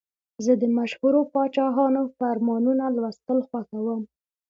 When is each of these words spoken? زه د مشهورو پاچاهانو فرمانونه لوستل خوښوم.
زه 0.45 0.51
د 0.61 0.63
مشهورو 0.77 1.21
پاچاهانو 1.33 2.01
فرمانونه 2.17 2.83
لوستل 2.95 3.39
خوښوم. 3.47 4.01